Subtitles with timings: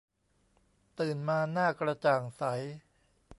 [0.99, 2.43] ตื่นมาหน้ากระจ่างใส